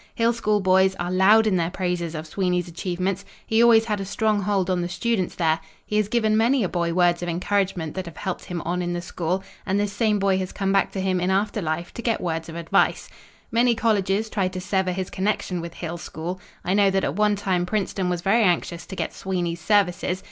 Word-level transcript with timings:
Hill 0.15 0.33
School 0.33 0.61
boys 0.61 0.95
are 0.95 1.11
loud 1.11 1.45
in 1.45 1.57
their 1.57 1.69
praises 1.69 2.15
of 2.15 2.25
Sweeney's 2.25 2.67
achievements. 2.67 3.23
He 3.45 3.61
always 3.61 3.85
had 3.85 3.99
a 3.99 4.03
strong 4.03 4.41
hold 4.41 4.67
on 4.67 4.81
the 4.81 4.89
students 4.89 5.35
there. 5.35 5.59
He 5.85 5.97
has 5.97 6.07
given 6.07 6.35
many 6.35 6.63
a 6.63 6.69
boy 6.69 6.91
words 6.91 7.21
of 7.21 7.29
encouragement 7.29 7.93
that 7.93 8.07
have 8.07 8.17
helped 8.17 8.45
him 8.45 8.61
on 8.65 8.81
in 8.81 8.93
the 8.93 9.01
school, 9.03 9.43
and 9.63 9.79
this 9.79 9.93
same 9.93 10.17
boy 10.17 10.39
has 10.39 10.51
come 10.51 10.71
back 10.71 10.91
to 10.93 10.99
him 11.01 11.19
in 11.19 11.29
after 11.29 11.61
life 11.61 11.93
to 11.93 12.01
get 12.01 12.19
words 12.19 12.49
of 12.49 12.55
advice. 12.55 13.09
Many 13.51 13.75
colleges 13.75 14.27
tried 14.27 14.53
to 14.53 14.59
sever 14.59 14.91
his 14.91 15.11
connection 15.11 15.61
with 15.61 15.75
Hill 15.75 15.99
School. 15.99 16.41
I 16.65 16.73
know 16.73 16.89
that 16.89 17.03
at 17.03 17.15
one 17.15 17.35
time 17.35 17.67
Princeton 17.67 18.09
was 18.09 18.21
very 18.21 18.41
anxious 18.41 18.87
to 18.87 18.95
get 18.95 19.13
Sweeney's 19.13 19.61
services. 19.61 20.19